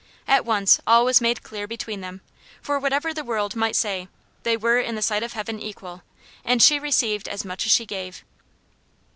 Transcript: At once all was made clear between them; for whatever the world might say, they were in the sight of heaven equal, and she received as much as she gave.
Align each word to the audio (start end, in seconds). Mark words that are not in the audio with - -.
At 0.27 0.45
once 0.45 0.79
all 0.87 1.05
was 1.05 1.21
made 1.21 1.43
clear 1.43 1.67
between 1.67 2.01
them; 2.01 2.21
for 2.59 2.79
whatever 2.79 3.13
the 3.13 3.23
world 3.23 3.55
might 3.55 3.75
say, 3.75 4.07
they 4.41 4.57
were 4.57 4.79
in 4.79 4.95
the 4.95 5.01
sight 5.03 5.21
of 5.21 5.33
heaven 5.33 5.59
equal, 5.59 6.01
and 6.43 6.59
she 6.59 6.79
received 6.79 7.27
as 7.29 7.45
much 7.45 7.67
as 7.67 7.71
she 7.71 7.85
gave. 7.85 8.23